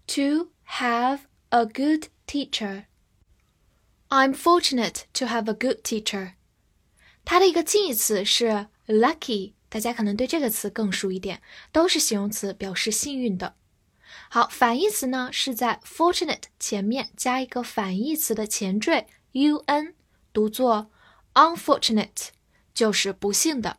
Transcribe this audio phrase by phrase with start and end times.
[0.08, 2.84] to have a good teacher.
[4.08, 6.34] I'm fortunate to have a good teacher.
[7.24, 13.54] 它的一个近义词是 lucky，大家可能对这个词更熟一点，都是形容词，表示幸运的。
[14.28, 19.94] 好，反义词呢是在 fortunate 前面加一个反义词的前缀 un，
[20.32, 20.90] 读作
[21.34, 22.28] unfortunate，
[22.74, 23.78] 就是不幸的。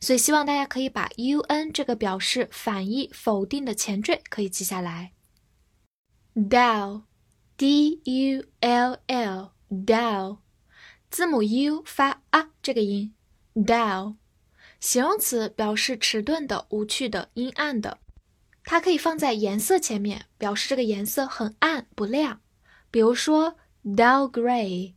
[0.00, 5.12] 所以希望大家可以把 un 这个表示反义、否定的前缀可以记下来。
[6.34, 10.38] dull，d u l l，dull，
[11.10, 13.14] 字母 u 发啊这个音
[13.54, 14.16] ，dull，
[14.80, 17.98] 形容词表示迟钝的、无趣的、阴暗的。
[18.64, 22.40] 它可以放在颜色前面，表示这个颜色很暗、不亮。
[22.90, 24.94] 比如说 dull gray，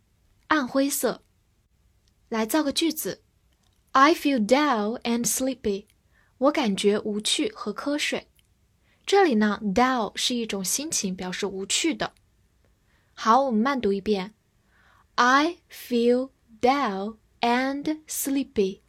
[0.47, 1.23] 暗灰色。
[2.29, 3.24] 来造个句子。
[3.97, 5.85] I feel dull and sleepy。
[6.37, 8.27] 我感觉无趣和瞌睡。
[9.05, 12.11] 这里呢，dull 是一种心情，表示无趣的。
[13.13, 14.33] 好，我们慢读一遍。
[15.15, 18.81] I feel dull and sleepy.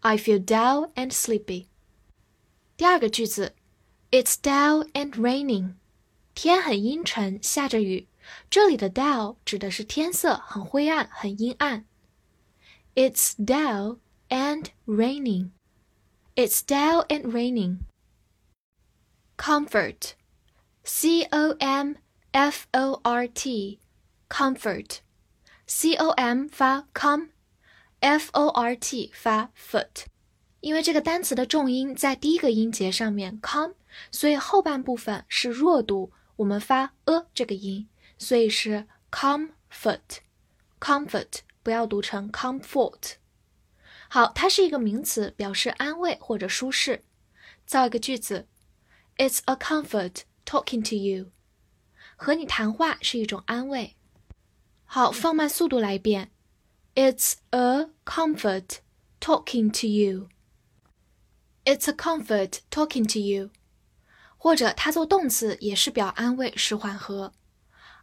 [0.00, 1.68] I feel dull and sleepy.
[2.76, 3.54] 第二个句子
[4.10, 5.76] ，It's dull and raining.
[6.34, 8.08] 天很阴沉，下着雨。
[8.50, 11.86] 这里的 dull 指的是天色很灰暗，很阴暗。
[12.95, 13.99] It's dull
[14.29, 15.51] and raining.
[16.35, 17.79] It's dull and raining.
[19.37, 20.15] Comfort.
[20.83, 21.95] C O M
[22.31, 23.79] F O R T.
[24.29, 24.99] Comfort.
[25.65, 30.05] C O M 发 com，F O R T 发 foot。
[30.61, 33.71] 因为这个单词的重音在第一个音节上面 com，
[34.11, 37.87] 所以后半部分是弱读，我们发 a 这个音，
[38.17, 40.19] 所以是 comfort。
[41.63, 43.13] comfort 不要读成 comfort。
[44.07, 47.03] 好，它是一个名词，表示安慰或者舒适。
[47.65, 48.47] 造一个句子：
[49.17, 51.31] It's a comfort talking to you。
[52.15, 53.95] 和你谈话是一种安慰。
[54.85, 56.31] 好，放慢速度来一遍：
[56.95, 58.77] It's a comfort
[59.19, 63.51] talking to you。It's a comfort talking to you。
[64.37, 67.33] 或者它做动词也是表安慰，是缓和。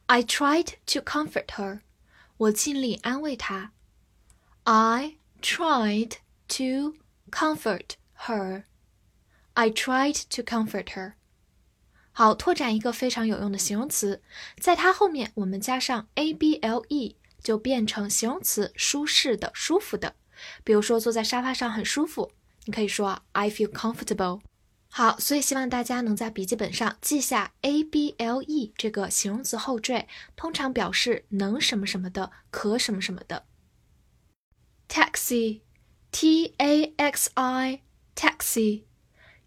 [0.07, 1.81] I tried to comfort her。
[2.42, 3.72] 我尽力安慰她。
[4.64, 6.14] I tried
[6.48, 6.96] to
[7.30, 7.92] comfort
[8.26, 8.64] her.
[9.54, 11.14] I tried to comfort her.
[12.12, 14.24] 好，拓展一个非常有用的形容词，
[14.60, 20.16] 在它后面我们加上 a b l e，就变成形容词，舒适的、舒服的。
[20.64, 22.32] 比如说坐在沙发上很舒服，
[22.66, 24.42] 你可以说 I feel comfortable。
[24.94, 33.46] 好，所以希望大家能在笔记本上记下 a b l e 这个形容词后缀，通常表示能什么什么的，可什么什么的。
[34.90, 38.84] taxi，t a x i，taxi，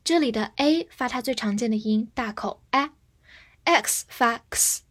[0.02, 4.84] 这里的 a 发它最常见的音，大口 a，x 发 x，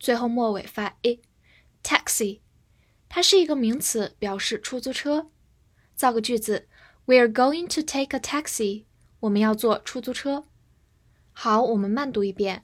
[0.00, 2.40] 最后末尾发 i，taxi，
[3.08, 5.30] 它是一个名词，表示出租车。
[5.94, 6.66] 造个句子
[7.06, 8.86] ，We're going to take a taxi，
[9.21, 10.45] 我们要坐出租车。
[11.31, 12.63] 好，我们慢读一遍，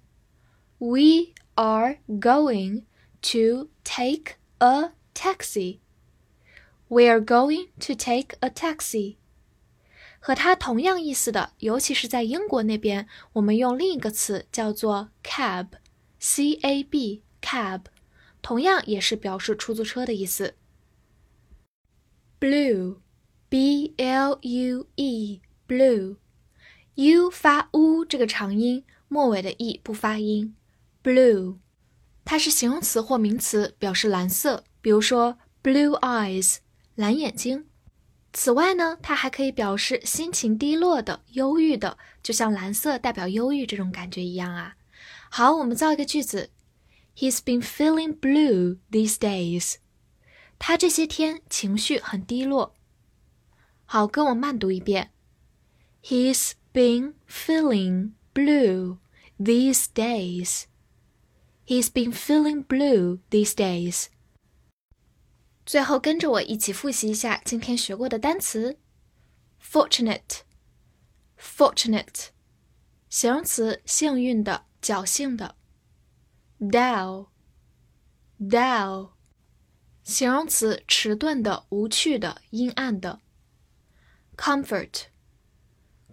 [0.77, 2.83] We are going
[3.21, 9.17] to take a taxi。We are going to take a taxi。
[10.19, 17.85] 和它同样意思的，尤其是在英国那边，我们用另一个词叫做 cab，c a b，cab，
[18.41, 20.55] 同样也是表示出租车的意思。
[22.39, 24.87] Blue，b l u
[26.96, 30.56] U 发 u 这个长音，末尾的 e 不发音。
[31.02, 31.58] Blue，
[32.24, 34.64] 它是形容词或名词，表示蓝色。
[34.80, 36.58] 比如说 blue eyes。
[36.94, 37.66] 蓝眼睛
[38.32, 44.76] 此外呢，它还可以表示心情低落的、忧郁的，就像蓝色代表忧郁这种感觉一样啊。
[45.30, 46.48] 好，我们造一个句子
[47.14, 49.74] ：He's been feeling blue these days。
[50.58, 52.74] 他这些天情绪很低落。
[53.84, 55.10] 好，跟我慢读一遍
[56.02, 58.97] ：He's been feeling blue
[59.39, 64.07] these days。He's been feeling blue these days。
[65.65, 68.77] 最后跟着我一起复习一下今天学过的单词：
[69.61, 72.29] fortunate，fortunate，
[73.09, 75.55] 形容词，幸运的、侥幸的；
[76.59, 77.29] dull，dull，
[80.03, 83.21] 形容词，迟钝的、无趣的、阴暗的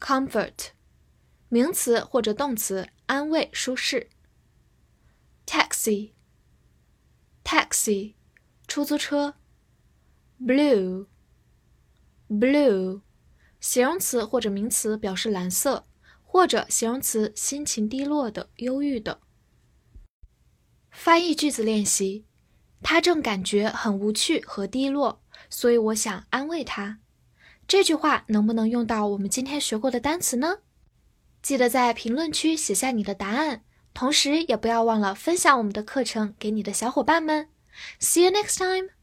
[0.04, 0.72] Comfort，
[1.48, 4.10] 名词或者动词，安慰、舒适
[5.46, 8.16] ；taxi，taxi，
[8.68, 9.36] 出租车。
[10.38, 11.08] blue
[12.28, 13.00] blue
[13.62, 15.88] 形容词或者名词表示蓝色，
[16.22, 19.22] 或者形容词心情低落的、忧郁的。
[20.92, 22.26] 翻译句子练习：
[22.82, 27.00] 他正感觉很无趣和低落，所以我想安慰他。
[27.68, 30.60] 这句话能不能用到我们今天学过的单词呢？
[31.42, 33.64] 记得在评论区写下你的答案，
[33.94, 37.50] 同时也不要忘了分享我们的课程给你的小伙伴们。
[38.00, 39.03] See you next time.